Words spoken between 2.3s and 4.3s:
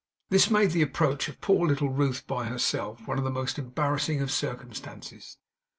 herself, one of the most embarrassing